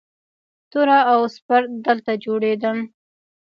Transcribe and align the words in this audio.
توره 0.71 0.99
او 1.11 1.21
سپر 1.35 1.61
دلته 1.85 2.11
جوړیدل 2.23 2.77